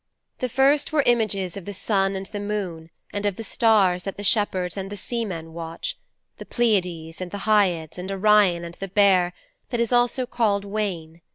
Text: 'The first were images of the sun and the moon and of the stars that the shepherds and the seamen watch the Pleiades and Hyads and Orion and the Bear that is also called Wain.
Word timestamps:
'The 0.39 0.49
first 0.49 0.91
were 0.91 1.03
images 1.05 1.55
of 1.55 1.65
the 1.65 1.73
sun 1.73 2.15
and 2.15 2.25
the 2.25 2.39
moon 2.39 2.89
and 3.13 3.23
of 3.23 3.35
the 3.35 3.43
stars 3.43 4.01
that 4.01 4.17
the 4.17 4.23
shepherds 4.23 4.75
and 4.75 4.89
the 4.89 4.97
seamen 4.97 5.53
watch 5.53 5.95
the 6.39 6.45
Pleiades 6.47 7.21
and 7.21 7.31
Hyads 7.31 7.99
and 7.99 8.11
Orion 8.11 8.63
and 8.65 8.73
the 8.73 8.87
Bear 8.87 9.31
that 9.69 9.79
is 9.79 9.93
also 9.93 10.25
called 10.25 10.65
Wain. 10.65 11.21